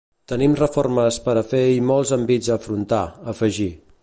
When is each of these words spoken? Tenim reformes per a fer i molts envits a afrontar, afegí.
Tenim 0.31 0.55
reformes 0.59 1.19
per 1.27 1.35
a 1.41 1.45
fer 1.53 1.61
i 1.75 1.79
molts 1.93 2.17
envits 2.21 2.53
a 2.53 2.57
afrontar, 2.59 3.07
afegí. 3.37 3.71